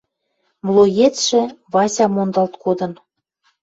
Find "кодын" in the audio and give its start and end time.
2.63-2.91